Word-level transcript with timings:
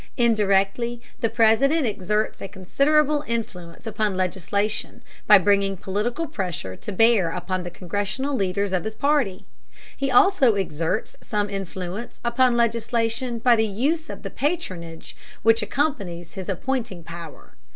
Indirectly 0.17 0.99
the 1.19 1.29
President 1.29 1.85
exerts 1.85 2.41
a 2.41 2.47
considerable 2.47 3.23
influence 3.27 3.85
upon 3.85 4.17
legislation 4.17 5.03
by 5.27 5.37
bringing 5.37 5.77
political 5.77 6.25
pressure 6.25 6.75
to 6.75 6.91
bear 6.91 7.29
upon 7.29 7.61
the 7.61 7.69
Congressional 7.69 8.35
leaders 8.35 8.73
of 8.73 8.83
his 8.83 8.95
party. 8.95 9.45
He 9.95 10.09
also 10.09 10.55
exerts 10.55 11.17
some 11.21 11.51
influence 11.51 12.19
upon 12.25 12.57
legislation 12.57 13.37
by 13.37 13.55
the 13.55 13.67
use 13.67 14.09
of 14.09 14.23
the 14.23 14.31
patronage 14.31 15.15
which 15.43 15.61
accompanies 15.61 16.33
his 16.33 16.49
appointing 16.49 17.03
power. 17.03 17.53